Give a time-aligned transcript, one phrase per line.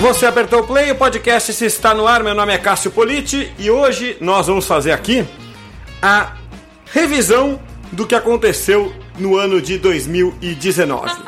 [0.00, 2.22] Você apertou o play, o podcast se está no ar.
[2.22, 5.26] Meu nome é Cássio Politi e hoje nós vamos fazer aqui
[6.00, 6.36] a
[6.86, 7.60] revisão
[7.92, 11.22] do que aconteceu no ano de 2019.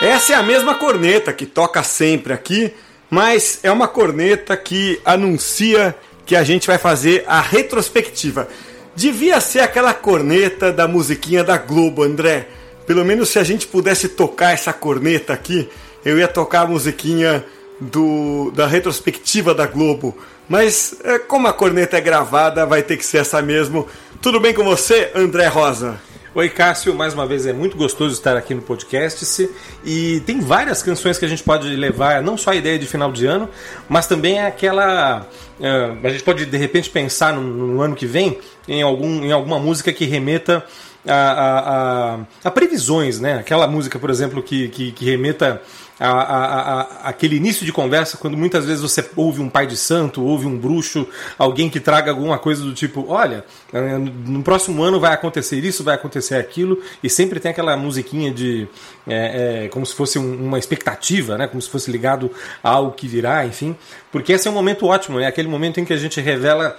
[0.00, 2.74] Essa é a mesma corneta que toca sempre aqui,
[3.10, 5.94] mas é uma corneta que anuncia
[6.24, 8.48] que a gente vai fazer a retrospectiva.
[8.96, 12.48] Devia ser aquela corneta da musiquinha da Globo, André
[12.90, 15.68] pelo menos se a gente pudesse tocar essa corneta aqui,
[16.04, 17.44] eu ia tocar a musiquinha
[17.80, 20.18] do, da retrospectiva da Globo.
[20.48, 23.86] Mas é, como a corneta é gravada, vai ter que ser essa mesmo.
[24.20, 26.00] Tudo bem com você, André Rosa?
[26.34, 29.48] Oi, Cássio, mais uma vez é muito gostoso estar aqui no podcast.
[29.84, 33.12] E tem várias canções que a gente pode levar, não só a ideia de final
[33.12, 33.48] de ano,
[33.88, 35.28] mas também aquela.
[35.60, 39.30] Uh, a gente pode de repente pensar no, no, ano que vem em, algum, em
[39.30, 40.64] alguma música que remeta
[41.06, 43.38] a, a, a, a previsões, né?
[43.38, 45.62] Aquela música, por exemplo, que, que, que remeta
[45.98, 49.76] a, a, a, aquele início de conversa, quando muitas vezes você ouve um pai de
[49.76, 51.06] santo, ouve um bruxo,
[51.38, 55.84] alguém que traga alguma coisa do tipo: olha, eh, no próximo ano vai acontecer isso,
[55.84, 58.66] vai acontecer aquilo, e sempre tem aquela musiquinha de.
[59.06, 61.46] É, é, como se fosse um, uma expectativa, né?
[61.46, 62.30] como se fosse ligado
[62.62, 63.76] a algo que virá, enfim.
[64.10, 66.78] Porque esse é um momento ótimo, é aquele momento em que a gente revela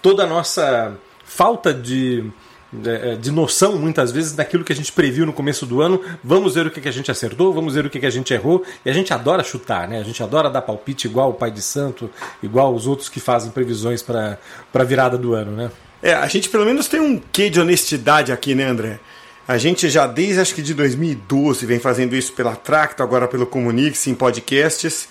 [0.00, 2.24] toda a nossa falta de
[3.20, 6.00] de noção, muitas vezes, daquilo que a gente previu no começo do ano.
[6.22, 8.64] Vamos ver o que a gente acertou, vamos ver o que a gente errou.
[8.84, 9.98] E a gente adora chutar, né?
[10.00, 12.10] A gente adora dar palpite igual o Pai de Santo,
[12.42, 14.38] igual os outros que fazem previsões para
[14.72, 15.70] a virada do ano, né?
[16.02, 19.00] É, a gente pelo menos tem um quê de honestidade aqui, né, André?
[19.48, 23.46] A gente já desde acho que de 2012 vem fazendo isso pela Tracto, agora pelo
[23.46, 25.08] Comunix, em podcasts,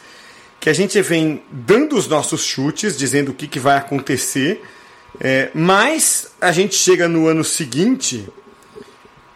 [0.60, 4.62] que a gente vem dando os nossos chutes, dizendo o que, que vai acontecer
[5.20, 8.28] é, mas a gente chega no ano seguinte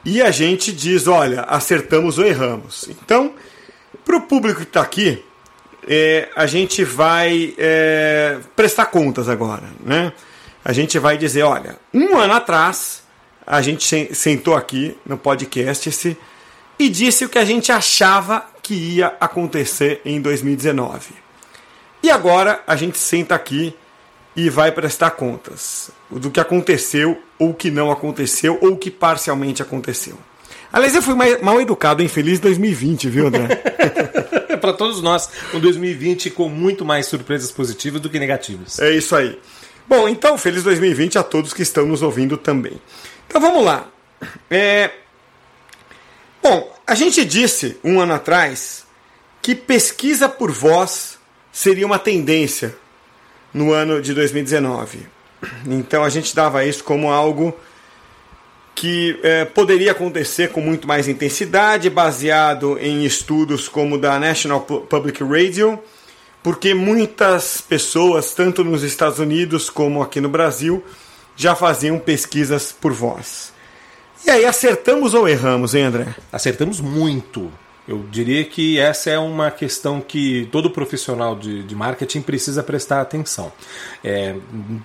[0.04, 2.88] e a gente diz: olha, acertamos ou erramos.
[2.90, 3.34] Então,
[4.04, 5.24] para o público que está aqui,
[5.88, 9.64] é, a gente vai é, prestar contas agora.
[9.80, 10.12] Né?
[10.64, 13.04] A gente vai dizer: olha, um ano atrás,
[13.46, 16.18] a gente sentou aqui no podcast esse,
[16.80, 21.12] e disse o que a gente achava que ia acontecer em 2019.
[22.04, 23.76] E agora a gente senta aqui
[24.38, 30.16] e vai prestar contas do que aconteceu ou que não aconteceu ou que parcialmente aconteceu.
[30.72, 33.48] Aliás, eu fui mal educado em Feliz 2020, viu, André?
[34.62, 38.78] Para todos nós, um 2020 com muito mais surpresas positivas do que negativas.
[38.78, 39.40] É isso aí.
[39.88, 42.80] Bom, então, feliz 2020 a todos que estão nos ouvindo também.
[43.26, 43.88] Então vamos lá.
[44.52, 44.92] É...
[46.44, 48.86] Bom, a gente disse um ano atrás
[49.42, 51.18] que pesquisa por voz
[51.52, 52.76] seria uma tendência
[53.54, 55.08] no ano de 2019.
[55.68, 57.56] Então a gente dava isso como algo
[58.74, 65.24] que é, poderia acontecer com muito mais intensidade, baseado em estudos como da National Public
[65.24, 65.80] Radio,
[66.44, 70.84] porque muitas pessoas, tanto nos Estados Unidos como aqui no Brasil,
[71.36, 73.52] já faziam pesquisas por voz.
[74.26, 76.16] E aí, acertamos ou erramos, hein, André?
[76.32, 77.52] Acertamos muito.
[77.88, 83.00] Eu diria que essa é uma questão que todo profissional de, de marketing precisa prestar
[83.00, 83.52] atenção.
[84.04, 84.36] É,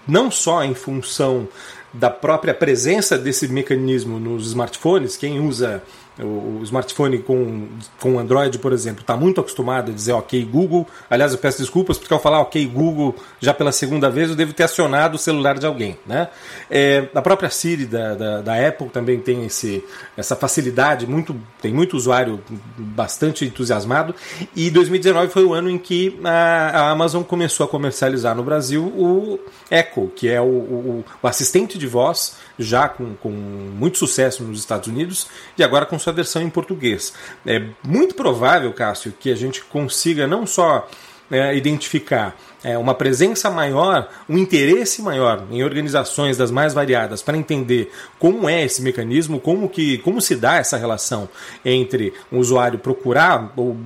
[0.06, 1.48] não só em função
[1.92, 5.82] da própria presença desse mecanismo nos smartphones, quem usa
[6.18, 7.68] o, smartphone com,
[8.00, 10.86] com Android, por exemplo, está muito acostumado a dizer ok Google.
[11.08, 14.52] Aliás, eu peço desculpas porque ao falar ok Google já pela segunda vez eu devo
[14.52, 15.98] ter acionado o celular de alguém.
[16.06, 16.28] Né?
[16.70, 19.82] É, a própria Siri da, da, da, Apple também tem esse,
[20.16, 22.40] essa facilidade, muito, tem muito usuário
[22.76, 24.14] bastante entusiasmado.
[24.54, 26.30] E 2019 foi o ano em que a,
[26.74, 29.38] a Amazon começou a comercializar no Brasil o
[29.70, 34.58] Echo, que é o, o, o assistente de voz já com, com muito sucesso nos
[34.58, 37.12] Estados Unidos e agora com sua versão em português.
[37.46, 40.88] É muito provável, Cássio, que a gente consiga não só
[41.30, 47.36] é, identificar é, uma presença maior, um interesse maior em organizações das mais variadas para
[47.36, 51.28] entender como é esse mecanismo, como, que, como se dá essa relação
[51.64, 53.76] entre um usuário procurar ou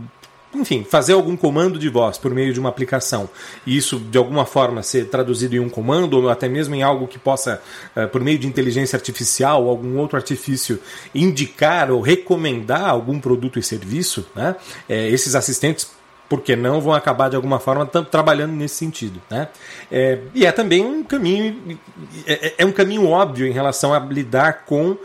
[0.61, 3.29] enfim, fazer algum comando de voz por meio de uma aplicação
[3.67, 7.07] e isso de alguma forma ser traduzido em um comando ou até mesmo em algo
[7.07, 7.63] que possa,
[7.97, 10.81] uh, por meio de inteligência artificial ou algum outro artifício,
[11.15, 14.57] indicar ou recomendar algum produto e serviço, né?
[14.89, 15.97] É, esses assistentes
[16.29, 19.49] por que não vão acabar de alguma forma trabalhando nesse sentido, né?
[19.91, 21.79] É, e é também um caminho
[22.27, 24.99] é, é, é, um caminho óbvio em relação a lidar com uh,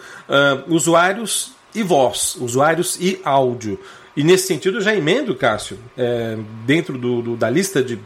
[0.67, 3.79] usuários e voz, usuários e áudio.
[4.15, 7.99] E nesse sentido, eu já emendo, Cássio, é, dentro do, do, da lista de,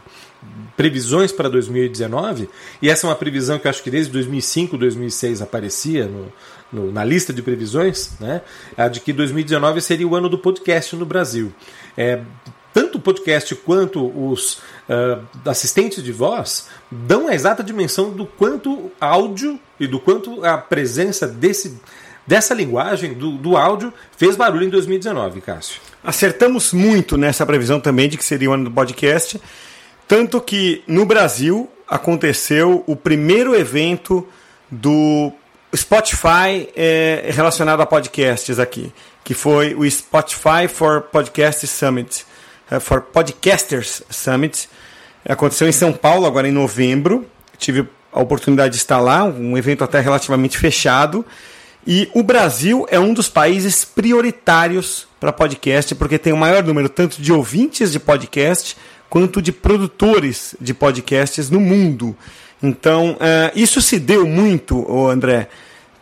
[0.76, 2.48] previsões para 2019,
[2.80, 6.32] e essa é uma previsão que eu acho que desde 2005, 2006 aparecia no,
[6.72, 8.42] no, na lista de previsões, né,
[8.76, 11.52] a de que 2019 seria o ano do podcast no Brasil.
[11.96, 12.20] É,
[12.74, 14.56] tanto o podcast quanto os
[14.86, 20.58] uh, assistentes de voz dão a exata dimensão do quanto áudio e do quanto a
[20.58, 21.80] presença desse,
[22.26, 25.80] dessa linguagem, do, do áudio, fez barulho em 2019, Cássio.
[26.02, 29.40] Acertamos muito nessa previsão também de que seria o ano do podcast.
[30.08, 34.26] Tanto que no Brasil aconteceu o primeiro evento
[34.70, 35.32] do
[35.74, 38.92] Spotify é, relacionado a podcasts aqui,
[39.24, 42.24] que foi o Spotify for Podcast Summit,
[42.70, 44.68] uh, for Podcasters Summit.
[45.28, 47.26] Aconteceu em São Paulo agora em novembro.
[47.58, 51.24] Tive a oportunidade de estar lá, um evento até relativamente fechado.
[51.86, 56.88] E o Brasil é um dos países prioritários para podcast, porque tem o maior número
[56.88, 58.76] tanto de ouvintes de podcast
[59.08, 62.16] quanto de produtores de podcasts no mundo.
[62.60, 65.48] Então, uh, isso se deu muito, André,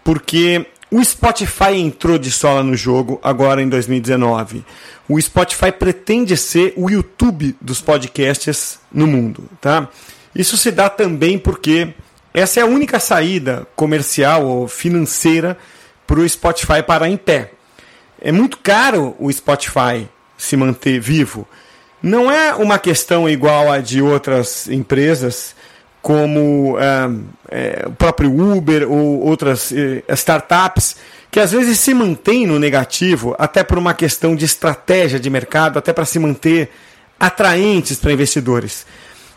[0.02, 4.64] porque o Spotify entrou de sola no jogo agora em 2019.
[5.06, 9.88] O Spotify pretende ser o YouTube dos podcasts no mundo, tá?
[10.34, 11.92] Isso se dá também porque
[12.32, 15.58] essa é a única saída comercial ou financeira
[16.06, 17.52] para o Spotify parar em pé.
[18.20, 21.46] É muito caro o Spotify se manter vivo.
[22.02, 25.54] Não é uma questão igual a de outras empresas,
[26.02, 26.76] como
[27.50, 30.96] é, o próprio Uber ou outras eh, startups,
[31.30, 35.78] que às vezes se mantêm no negativo, até por uma questão de estratégia de mercado,
[35.78, 36.70] até para se manter
[37.18, 38.86] atraentes para investidores.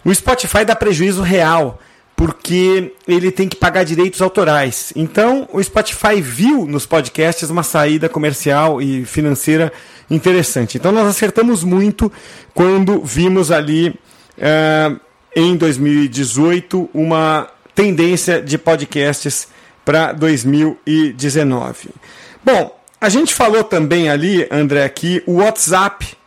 [0.04, 1.80] O Spotify dá prejuízo real,
[2.18, 4.92] porque ele tem que pagar direitos autorais.
[4.96, 9.72] Então, o Spotify viu nos podcasts uma saída comercial e financeira
[10.10, 10.80] interessante.
[10.80, 12.12] Então, nós acertamos muito
[12.56, 15.00] quando vimos ali uh,
[15.36, 19.48] em 2018 uma tendência de podcasts
[19.86, 21.90] para 2019.
[22.44, 26.18] Bom, a gente falou também ali, André, que o WhatsApp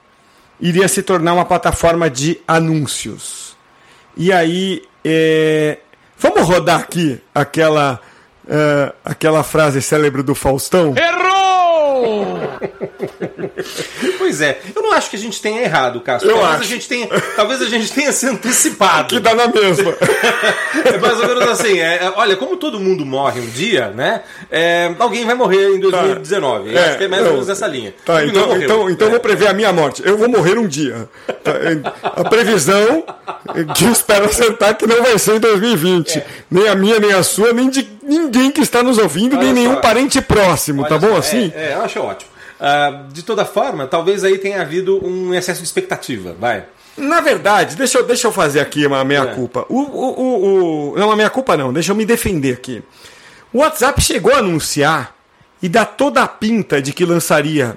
[0.61, 3.57] iria se tornar uma plataforma de anúncios.
[4.17, 5.79] E aí, é...
[6.17, 8.01] vamos rodar aqui aquela,
[8.45, 10.95] uh, aquela frase célebre do Faustão?
[10.97, 11.60] Errou!
[14.19, 16.31] pois é, eu não acho que a gente tenha errado, Cássio.
[16.31, 16.63] Eu talvez acho.
[16.63, 19.09] a gente tenha, talvez a gente tenha se antecipado.
[19.09, 19.95] Que dá na mesma.
[20.85, 21.79] é mais ou menos assim.
[21.79, 24.23] É, é, olha, como todo mundo morre um dia, né?
[24.51, 26.73] É, alguém vai morrer em 2019.
[26.73, 26.81] Tá.
[26.81, 27.95] acho que é mais ou menos essa linha.
[28.05, 29.09] Tá, então, morreu, então, então é.
[29.09, 30.03] eu vou prever a minha morte.
[30.05, 31.09] Eu vou morrer um dia.
[31.43, 31.53] Tá,
[32.03, 33.05] a previsão
[33.75, 36.19] que eu espero acertar que não vai ser em 2020.
[36.19, 36.27] É.
[36.51, 39.55] Nem a minha, nem a sua, nem de ninguém que está nos ouvindo, Olha nem
[39.55, 39.61] só.
[39.61, 41.53] nenhum parente próximo, tá Olha bom só, assim?
[41.55, 42.31] É, é, eu acho ótimo.
[42.61, 46.37] Ah, de toda forma, talvez aí tenha havido um excesso de expectativa.
[46.39, 46.65] Vai.
[46.97, 49.05] Na verdade, deixa eu, deixa eu fazer aqui uma É.
[49.05, 49.65] meia-culpa.
[49.69, 52.83] O, o, o, o- não, uma meia-culpa não, deixa eu me defender aqui.
[53.53, 55.15] O WhatsApp chegou a anunciar
[55.63, 57.77] e dá toda a pinta de que lançaria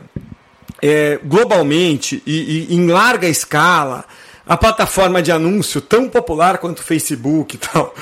[0.81, 4.03] é, globalmente e, e em larga escala
[4.45, 7.95] a plataforma de anúncio tão popular quanto o Facebook e tal.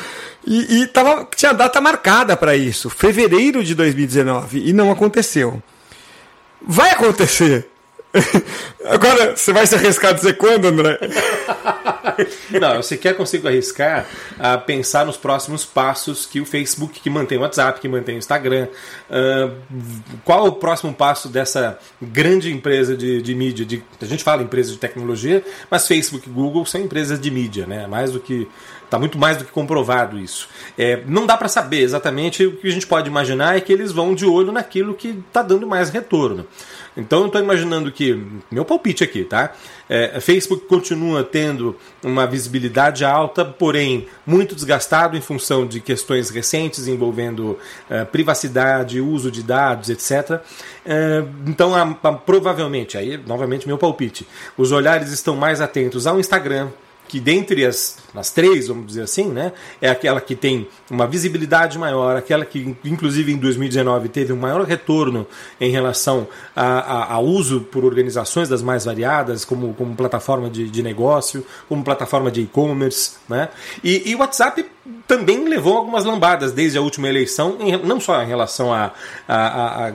[0.47, 5.61] E, e tava, tinha data marcada para isso, fevereiro de 2019, e não aconteceu.
[6.61, 7.67] Vai acontecer.
[8.85, 10.99] Agora, você vai se arriscar a dizer quando, André?
[12.59, 14.05] Não, eu sequer consigo arriscar
[14.37, 18.17] a pensar nos próximos passos que o Facebook, que mantém o WhatsApp, que mantém o
[18.17, 18.67] Instagram.
[19.09, 19.51] ah,
[20.25, 23.65] qual o próximo passo dessa grande empresa de, de mídia?
[23.65, 27.65] De, a gente fala empresa de tecnologia, mas Facebook e Google são empresas de mídia,
[27.65, 27.87] né?
[27.87, 28.47] Mais do que.
[28.91, 30.49] Está muito mais do que comprovado isso.
[30.77, 33.93] É, não dá para saber exatamente o que a gente pode imaginar é que eles
[33.93, 36.45] vão de olho naquilo que está dando mais retorno.
[36.97, 38.21] Então eu estou imaginando que,
[38.51, 39.53] meu palpite aqui, tá?
[39.87, 46.85] É, Facebook continua tendo uma visibilidade alta, porém muito desgastado em função de questões recentes
[46.85, 47.57] envolvendo
[47.89, 50.41] eh, privacidade, uso de dados, etc.
[50.85, 51.71] Eh, então,
[52.25, 56.67] provavelmente, aí novamente meu palpite, os olhares estão mais atentos ao Instagram,
[57.11, 59.51] que dentre as, as três, vamos dizer assim, né,
[59.81, 64.61] é aquela que tem uma visibilidade maior, aquela que, inclusive, em 2019 teve um maior
[64.63, 65.27] retorno
[65.59, 66.25] em relação
[66.55, 71.45] a, a- ao uso por organizações das mais variadas, como, como plataforma de, de negócio,
[71.67, 73.15] como plataforma de e-commerce.
[73.27, 73.49] Né?
[73.83, 74.65] E, o WhatsApp
[75.05, 78.91] também levou algumas lambadas desde a última eleição, em- não só em relação a-
[79.27, 79.93] a a-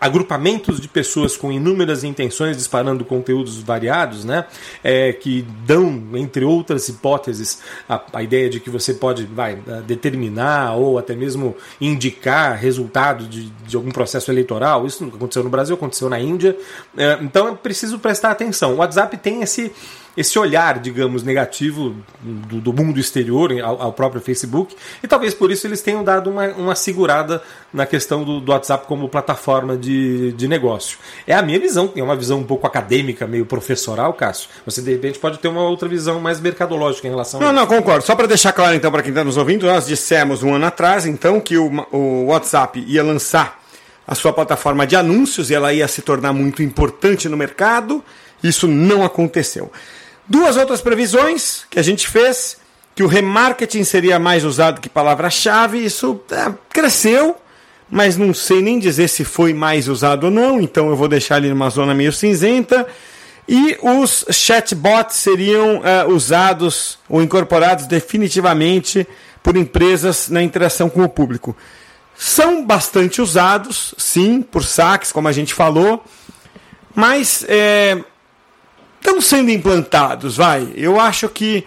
[0.00, 4.44] agrupamentos de pessoas com inúmeras intenções disparando conteúdos variados, né?
[4.84, 10.74] É, que dão, entre outras hipóteses, a, a ideia de que você pode vai, determinar
[10.74, 14.86] ou até mesmo indicar resultado de, de algum processo eleitoral.
[14.86, 16.56] Isso nunca aconteceu no Brasil, aconteceu na Índia.
[16.96, 18.74] É, então é preciso prestar atenção.
[18.74, 19.72] O WhatsApp tem esse
[20.16, 25.50] esse olhar, digamos, negativo do, do mundo exterior ao, ao, próprio Facebook, e talvez por
[25.50, 27.42] isso eles tenham dado uma, uma segurada
[27.72, 30.98] na questão do, do, WhatsApp como plataforma de, de negócio.
[31.26, 34.48] É a minha visão, é uma visão um pouco acadêmica, meio professoral, Cássio.
[34.64, 37.66] Você de repente pode ter uma outra visão mais mercadológica em relação não, a não,
[37.66, 38.04] concordo.
[38.04, 41.04] Só para deixar claro então para quem está nos ouvindo, nós dissemos um ano atrás
[41.04, 43.60] então que o, o WhatsApp ia lançar
[44.06, 48.02] a sua plataforma de anúncios e ela ia se tornar muito importante no mercado.
[48.42, 49.70] Isso não aconteceu.
[50.28, 52.56] Duas outras previsões que a gente fez,
[52.94, 57.36] que o remarketing seria mais usado que palavra-chave, isso é, cresceu,
[57.88, 61.36] mas não sei nem dizer se foi mais usado ou não, então eu vou deixar
[61.36, 62.86] ali numa zona meio cinzenta.
[63.48, 69.06] E os chatbots seriam uh, usados ou incorporados definitivamente
[69.40, 71.56] por empresas na interação com o público.
[72.16, 76.04] São bastante usados, sim, por saques, como a gente falou,
[76.92, 78.02] mas é,
[79.06, 80.68] estão sendo implantados, vai.
[80.74, 81.64] Eu acho que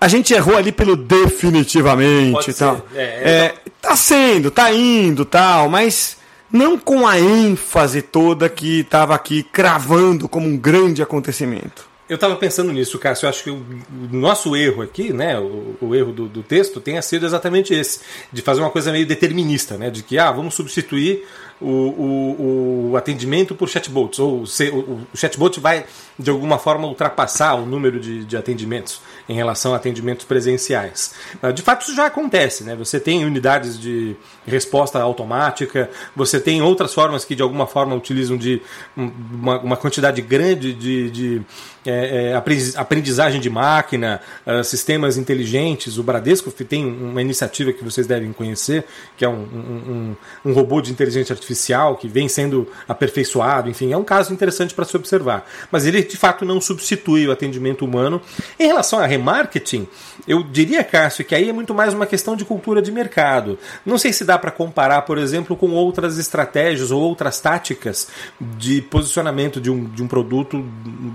[0.00, 2.86] a gente errou ali pelo definitivamente e tal.
[2.94, 6.16] É, é, tá sendo, tá indo tal, mas
[6.50, 11.91] não com a ênfase toda que estava aqui cravando como um grande acontecimento.
[12.08, 13.26] Eu estava pensando nisso, Cássio.
[13.26, 13.64] Eu acho que o
[14.10, 18.00] nosso erro aqui, né, o, o erro do, do, texto, tenha sido exatamente esse,
[18.32, 21.24] de fazer uma coisa meio determinista, né, de que ah, vamos substituir
[21.60, 25.86] o, o, o atendimento por chatbots, ou se, o, chatbot vai
[26.18, 31.14] de alguma forma ultrapassar o número de, de atendimentos em relação a atendimentos presenciais.
[31.42, 32.74] Ah, de fato, isso já acontece, né?
[32.76, 38.36] Você tem unidades de resposta automática, você tem outras formas que de alguma forma utilizam
[38.36, 38.60] de
[38.96, 41.42] uma, uma quantidade grande de, de
[41.84, 45.98] é, é, aprendizagem de máquina, uh, sistemas inteligentes.
[45.98, 48.84] O Bradesco tem uma iniciativa que vocês devem conhecer,
[49.16, 53.68] que é um, um, um robô de inteligência artificial que vem sendo aperfeiçoado.
[53.68, 55.44] Enfim, é um caso interessante para se observar.
[55.70, 58.22] Mas ele de fato não substitui o atendimento humano.
[58.58, 59.86] Em relação a remarketing,
[60.26, 63.58] eu diria, Cássio, que aí é muito mais uma questão de cultura de mercado.
[63.84, 68.08] Não sei se dá para comparar, por exemplo, com outras estratégias ou outras táticas
[68.40, 70.64] de posicionamento de um, de um produto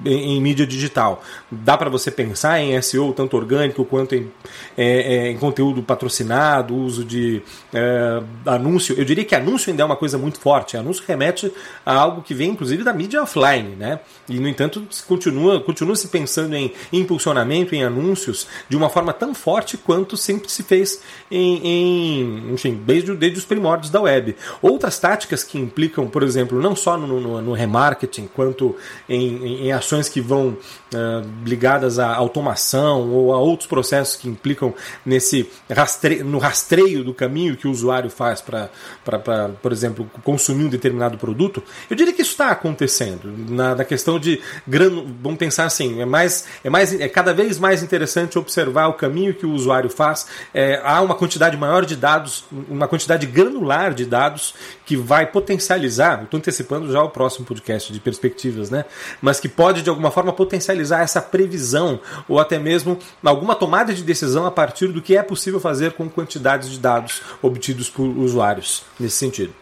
[0.06, 1.24] em, em mídia digital.
[1.52, 4.32] Dá para você pensar em SEO, tanto orgânico quanto em,
[4.78, 7.42] é, é, em conteúdo patrocinado, uso de
[7.74, 8.96] é, anúncio.
[8.98, 10.78] Eu diria que anúncio ainda é uma coisa muito forte.
[10.78, 11.52] Anúncio remete
[11.86, 13.76] a algo que vem, inclusive, da mídia offline.
[13.76, 14.00] Né?
[14.30, 19.34] E, no entanto, continua, continua se pensando em impulsionamento, em anúncios, de uma forma tão
[19.34, 21.02] forte quanto sempre se fez
[21.32, 24.36] em, em enfim, desde, desde os primórdios da web.
[24.62, 28.76] Outras táticas que implicam, por exemplo, não só no, no, no remarketing, quanto
[29.08, 34.28] em, em, em ações que vão uh, ligadas à automação ou a outros processos que
[34.28, 34.74] implicam
[35.06, 38.70] nesse rastreio, no rastreio do caminho que o usuário faz para,
[39.62, 43.34] por exemplo, consumir um determinado produto, eu diria que isso está acontecendo.
[43.50, 47.60] Na, na questão de grano, vamos pensar assim, é mais, é mais é cada vez
[47.60, 50.28] mais interessante observar o caminho que o usuário faz.
[50.54, 54.54] É, há uma quantidade maior de dados, uma quantidade granular de dados
[54.86, 56.24] que vai potencializar.
[56.24, 58.86] Estou antecipando já o próximo podcast de perspectivas, né?
[59.22, 64.04] Mas que pode de alguma forma potencializar essa previsão ou até mesmo alguma tomada de
[64.04, 68.84] decisão a partir do que é possível fazer com quantidades de dados obtidos por usuários
[69.00, 69.54] nesse sentido.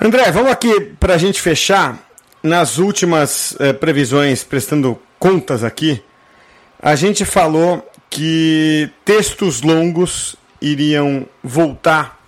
[0.00, 2.04] André, vamos aqui para a gente fechar.
[2.42, 6.00] Nas últimas eh, previsões, prestando contas aqui,
[6.80, 12.18] a gente falou que textos longos iriam voltar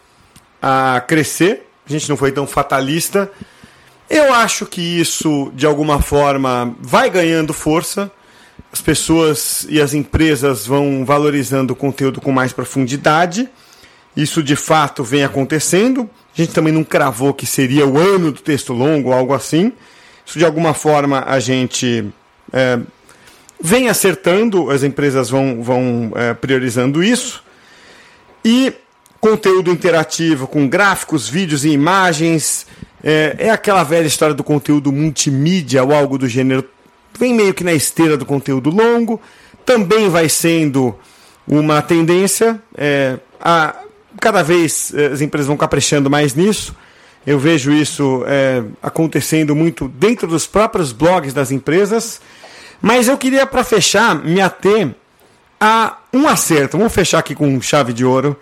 [0.60, 1.66] a crescer.
[1.86, 3.30] A gente não foi tão fatalista.
[4.08, 8.10] Eu acho que isso, de alguma forma, vai ganhando força.
[8.72, 13.48] As pessoas e as empresas vão valorizando o conteúdo com mais profundidade.
[14.16, 16.08] Isso de fato vem acontecendo.
[16.34, 19.72] A gente também não cravou que seria o ano do texto longo algo assim.
[20.24, 22.06] Isso de alguma forma a gente
[22.52, 22.78] é,
[23.60, 27.42] vem acertando, as empresas vão, vão é, priorizando isso.
[28.44, 28.72] E
[29.20, 32.66] conteúdo interativo com gráficos, vídeos e imagens
[33.02, 36.64] é, é aquela velha história do conteúdo multimídia ou algo do gênero.
[37.18, 39.20] Vem meio que na esteira do conteúdo longo.
[39.64, 40.94] Também vai sendo
[41.46, 42.60] uma tendência.
[42.76, 43.74] É, a,
[44.20, 46.74] cada vez é, as empresas vão caprichando mais nisso.
[47.26, 52.20] Eu vejo isso é, acontecendo muito dentro dos próprios blogs das empresas.
[52.80, 54.94] Mas eu queria, para fechar, me ater
[55.60, 56.78] a um acerto.
[56.78, 58.36] Vamos fechar aqui com chave de ouro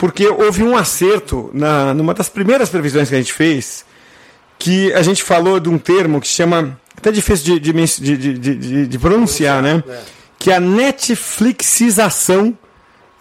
[0.00, 3.84] porque houve um acerto na, numa das primeiras previsões que a gente fez,
[4.58, 8.86] que a gente falou de um termo que chama, até difícil de, de, de, de,
[8.86, 9.84] de pronunciar, né?
[9.86, 10.00] É.
[10.38, 12.56] Que é a Netflixização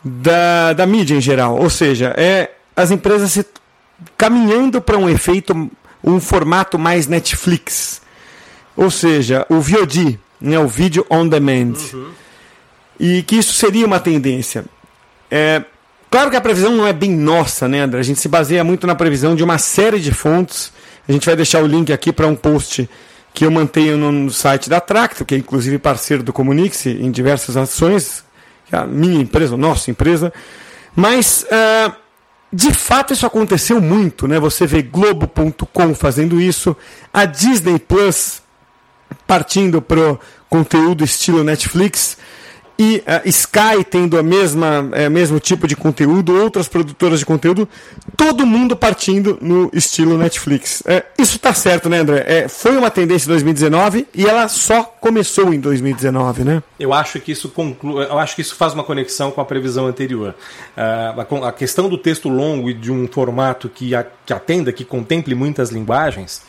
[0.02, 1.58] da, da mídia em geral.
[1.58, 3.46] Ou seja, é as empresas se
[4.18, 5.70] caminhando para um efeito,
[6.02, 8.02] um formato mais Netflix.
[8.78, 11.76] Ou seja, o VOD, né, o vídeo on demand.
[11.94, 12.12] Uhum.
[13.00, 14.66] E que isso seria uma tendência.
[15.32, 15.64] É,
[16.10, 18.00] claro que a previsão não é bem nossa, né, André?
[18.00, 20.72] A gente se baseia muito na previsão de uma série de fontes.
[21.08, 22.90] A gente vai deixar o link aqui para um post
[23.34, 27.56] que eu mantenho no site da Tracto, que é inclusive parceiro do Comunix em diversas
[27.56, 28.24] ações,
[28.72, 30.34] é a minha empresa, a nossa empresa.
[30.96, 31.94] Mas, uh,
[32.52, 34.28] de fato, isso aconteceu muito.
[34.28, 34.40] Né?
[34.40, 36.76] Você vê Globo.com fazendo isso,
[37.14, 38.42] a Disney Plus
[39.28, 42.18] partindo para o conteúdo estilo Netflix
[42.80, 47.68] e uh, Sky tendo a mesma é, mesmo tipo de conteúdo, outras produtoras de conteúdo,
[48.16, 50.82] todo mundo partindo no estilo Netflix.
[50.86, 52.24] É, isso está certo, né, André?
[52.26, 56.64] É, foi uma tendência em 2019 e ela só começou em 2019, né?
[56.80, 59.86] Eu acho que isso conclui, eu acho que isso faz uma conexão com a previsão
[59.86, 60.34] anterior.
[60.78, 64.72] Uh, a, a, questão do texto longo e de um formato que, a, que atenda,
[64.72, 66.42] que contemple muitas linguagens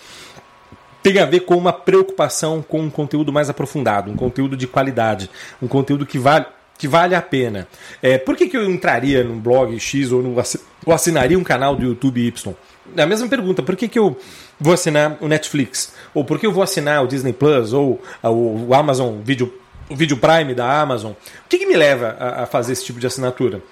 [1.02, 5.30] tem a ver com uma preocupação com um conteúdo mais aprofundado, um conteúdo de qualidade,
[5.61, 6.47] um conteúdo que vale,
[6.78, 7.66] que vale a pena.
[8.02, 10.37] É, por que, que eu entraria num blog X ou, no,
[10.87, 12.54] ou assinaria um canal do YouTube Y?
[12.97, 14.16] É a mesma pergunta, por que, que eu
[14.59, 15.95] vou assinar o Netflix?
[16.14, 19.52] Ou por que eu vou assinar o Disney Plus ou o Amazon Video,
[19.88, 21.12] o Video Prime da Amazon?
[21.12, 23.62] O que, que me leva a, a fazer esse tipo de assinatura?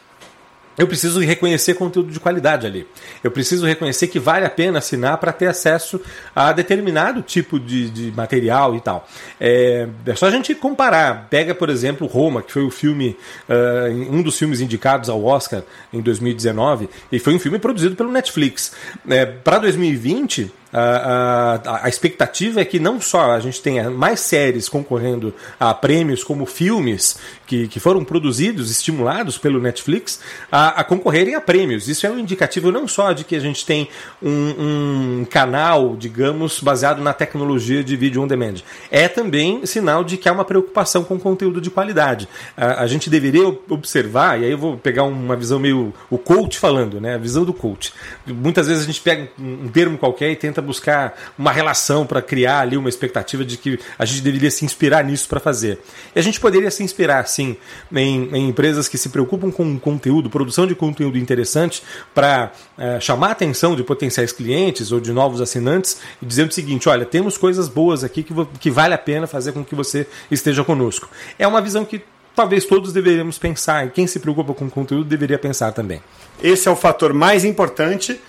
[0.78, 2.86] Eu preciso reconhecer conteúdo de qualidade ali.
[3.22, 6.00] Eu preciso reconhecer que vale a pena assinar para ter acesso
[6.34, 9.06] a determinado tipo de, de material e tal.
[9.40, 11.26] É, é, só a gente comparar.
[11.28, 13.16] Pega, por exemplo, Roma, que foi o filme,
[13.48, 18.12] uh, um dos filmes indicados ao Oscar em 2019, e foi um filme produzido pelo
[18.12, 18.72] Netflix.
[19.08, 24.68] É, para 2020, a, a, expectativa é que não só a gente tenha mais séries
[24.68, 30.20] concorrendo a prêmios como filmes que, que foram produzidos, estimulados pelo Netflix,
[30.52, 31.88] a, a concorrerem a prêmios.
[31.88, 33.88] Isso é um indicativo não só de que a gente tem
[34.22, 38.56] um, um canal, digamos, baseado na tecnologia de vídeo on demand,
[38.90, 42.28] é também sinal de que há uma preocupação com conteúdo de qualidade.
[42.56, 46.58] A, a gente deveria observar, e aí eu vou pegar uma visão meio o coach
[46.58, 47.14] falando, né?
[47.14, 47.92] A visão do coach.
[48.26, 52.60] Muitas vezes a gente pega um termo qualquer e tenta buscar uma relação para criar
[52.60, 55.80] ali uma expectativa de que a gente deveria se inspirar nisso para fazer.
[56.14, 57.56] E a gente poderia se inspirar, sim,
[57.92, 61.82] em, em empresas que se preocupam com conteúdo, produção de conteúdo interessante,
[62.14, 66.52] para é, chamar a atenção de potenciais clientes ou de novos assinantes e dizer o
[66.52, 70.06] seguinte: olha, temos coisas boas aqui que, que vale a pena fazer com que você
[70.30, 71.08] esteja conosco.
[71.38, 72.02] É uma visão que
[72.36, 76.00] talvez todos deveríamos pensar, e quem se preocupa com conteúdo deveria pensar também.
[76.40, 78.20] Esse é o fator mais importante.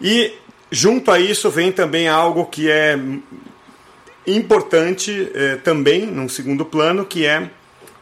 [0.00, 0.32] E
[0.74, 2.98] Junto a isso vem também algo que é
[4.26, 7.50] importante é, também, num segundo plano, que é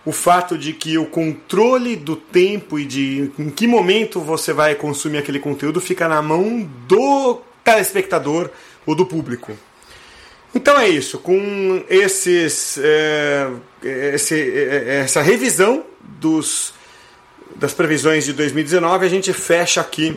[0.06, 4.76] o fato de que o controle do tempo e de em que momento você vai
[4.76, 8.48] consumir aquele conteúdo fica na mão do telespectador
[8.86, 9.58] ou do público.
[10.54, 13.50] Então é isso, com esses, é,
[13.82, 16.72] esse, é, essa revisão dos,
[17.56, 20.16] das previsões de 2019, a gente fecha aqui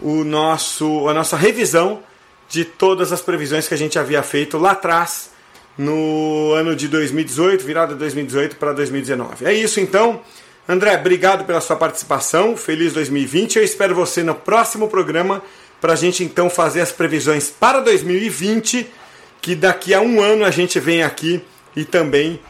[0.00, 2.00] o nosso, a nossa revisão
[2.48, 5.30] de todas as previsões que a gente havia feito lá atrás,
[5.76, 9.46] no ano de 2018, virada 2018 para 2019.
[9.46, 10.20] É isso então.
[10.68, 12.56] André, obrigado pela sua participação.
[12.56, 13.56] Feliz 2020.
[13.56, 15.40] Eu espero você no próximo programa
[15.80, 18.90] para a gente então fazer as previsões para 2020,
[19.40, 21.40] que daqui a um ano a gente vem aqui
[21.76, 22.40] e também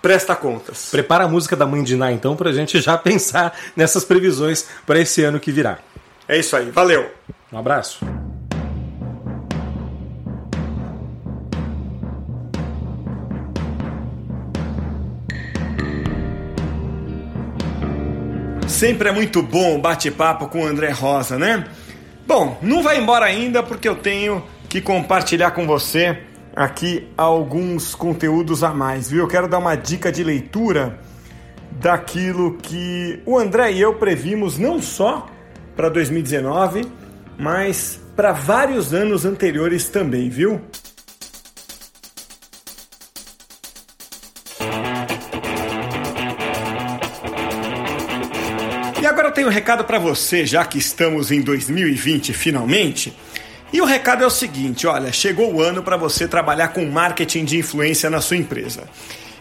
[0.00, 0.88] presta contas.
[0.90, 4.66] Prepara a música da Mãe de Ná então para a gente já pensar nessas previsões
[4.86, 5.78] para esse ano que virá.
[6.28, 7.08] É isso aí, valeu.
[7.52, 8.04] Um abraço.
[18.66, 21.64] Sempre é muito bom o bate-papo com o André Rosa, né?
[22.26, 26.18] Bom, não vai embora ainda porque eu tenho que compartilhar com você
[26.54, 29.20] aqui alguns conteúdos a mais, viu?
[29.20, 30.98] Eu quero dar uma dica de leitura
[31.80, 35.28] daquilo que o André e eu previmos não só
[35.76, 36.86] para 2019,
[37.38, 40.60] mas para vários anos anteriores também, viu?
[49.00, 53.14] E agora eu tenho um recado para você, já que estamos em 2020 finalmente.
[53.72, 57.44] E o recado é o seguinte: olha, chegou o ano para você trabalhar com marketing
[57.44, 58.84] de influência na sua empresa.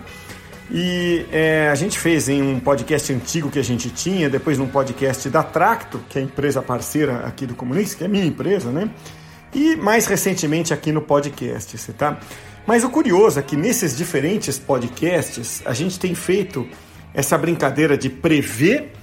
[0.70, 4.66] E eh, a gente fez em um podcast antigo que a gente tinha, depois num
[4.66, 8.70] podcast da Tracto, que é a empresa parceira aqui do Comunix, que é minha empresa,
[8.70, 8.88] né?
[9.54, 12.18] E mais recentemente aqui no podcast, tá?
[12.66, 16.66] Mas o curioso é que nesses diferentes podcasts a gente tem feito
[17.12, 18.94] essa brincadeira de prever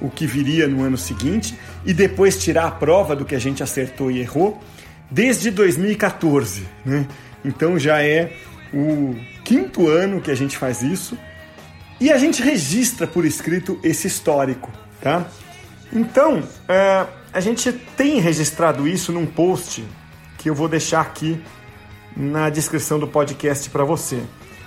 [0.00, 3.62] o que viria no ano seguinte e depois tirar a prova do que a gente
[3.62, 4.62] acertou e errou
[5.10, 6.66] desde 2014.
[6.84, 7.06] Né?
[7.44, 8.32] Então já é
[8.72, 11.16] o quinto ano que a gente faz isso
[12.00, 14.70] e a gente registra por escrito esse histórico.
[15.00, 15.26] Tá?
[15.92, 19.84] Então é, a gente tem registrado isso num post
[20.38, 21.40] que eu vou deixar aqui
[22.16, 24.22] na descrição do podcast para você.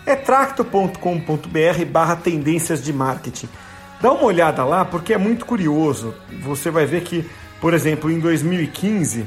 [0.06, 3.50] É tracto.com.br barra tendências de marketing.
[4.00, 6.14] Dá uma olhada lá porque é muito curioso.
[6.42, 7.28] Você vai ver que,
[7.60, 9.26] por exemplo, em 2015,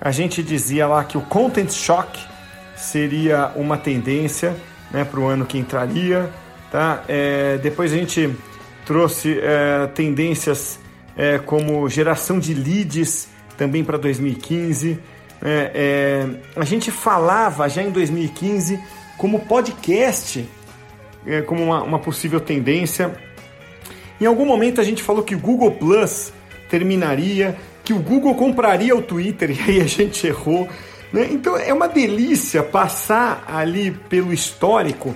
[0.00, 2.18] a gente dizia lá que o Content Shock
[2.76, 4.56] seria uma tendência
[4.92, 6.30] né, para o ano que entraria.
[6.70, 7.02] Tá?
[7.08, 8.34] É, depois a gente
[8.86, 10.78] trouxe é, tendências
[11.16, 14.98] é, como geração de leads também para 2015.
[15.42, 18.80] É, é, a gente falava já em 2015
[19.18, 20.48] como podcast,
[21.26, 23.14] é, como uma, uma possível tendência.
[24.20, 26.32] Em algum momento a gente falou que o Google Plus
[26.68, 30.68] terminaria, que o Google compraria o Twitter e aí a gente errou.
[31.12, 31.28] Né?
[31.30, 35.14] Então é uma delícia passar ali pelo histórico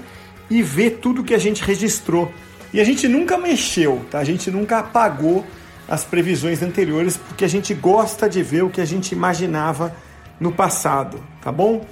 [0.50, 2.32] e ver tudo que a gente registrou.
[2.72, 4.18] E a gente nunca mexeu, tá?
[4.18, 5.44] A gente nunca apagou
[5.88, 9.94] as previsões anteriores porque a gente gosta de ver o que a gente imaginava
[10.38, 11.84] no passado, tá bom?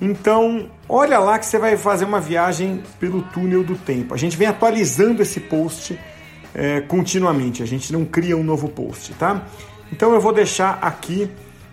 [0.00, 4.14] Então, olha lá que você vai fazer uma viagem pelo túnel do tempo.
[4.14, 5.98] A gente vem atualizando esse post
[6.54, 9.46] é, continuamente, a gente não cria um novo post, tá?
[9.92, 11.28] Então eu vou deixar aqui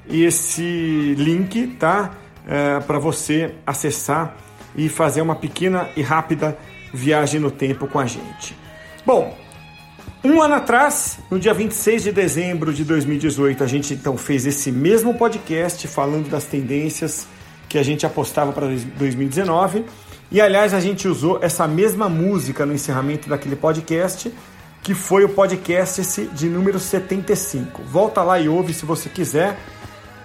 [0.10, 2.12] esse link, tá?
[2.48, 4.36] É, para você acessar
[4.76, 6.58] e fazer uma pequena e rápida
[6.94, 8.56] viagem no tempo com a gente.
[9.06, 9.38] Bom,
[10.24, 14.72] um ano atrás, no dia 26 de dezembro de 2018, a gente então fez esse
[14.72, 17.28] mesmo podcast falando das tendências
[17.68, 19.86] que a gente apostava para 2019.
[20.32, 24.32] E aliás, a gente usou essa mesma música no encerramento daquele podcast
[24.82, 27.82] que foi o podcast esse de número 75.
[27.84, 29.58] Volta lá e ouve se você quiser,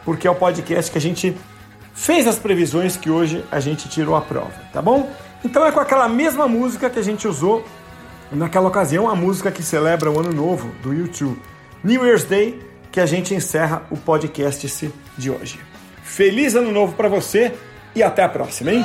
[0.05, 1.37] porque é o podcast que a gente
[1.95, 5.11] fez as previsões que hoje a gente tirou a prova, tá bom?
[5.45, 7.65] Então é com aquela mesma música que a gente usou
[8.33, 11.41] naquela ocasião, a música que celebra o ano novo do YouTube,
[11.83, 15.61] New Year's Day, que a gente encerra o podcast de hoje.
[16.03, 17.53] Feliz ano novo para você
[17.95, 18.85] e até a próxima, hein?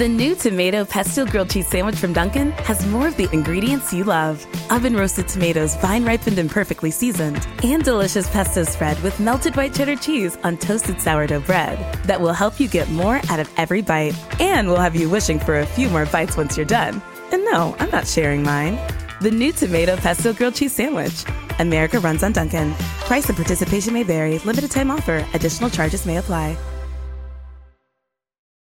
[0.00, 4.02] The new tomato pesto grilled cheese sandwich from Dunkin' has more of the ingredients you
[4.02, 9.56] love oven roasted tomatoes, vine ripened and perfectly seasoned, and delicious pesto spread with melted
[9.56, 13.52] white cheddar cheese on toasted sourdough bread that will help you get more out of
[13.58, 17.02] every bite and will have you wishing for a few more bites once you're done.
[17.30, 18.78] And no, I'm not sharing mine.
[19.20, 21.26] The new tomato pesto grilled cheese sandwich.
[21.58, 22.72] America runs on Dunkin'.
[23.04, 24.38] Price and participation may vary.
[24.38, 25.26] Limited time offer.
[25.34, 26.56] Additional charges may apply.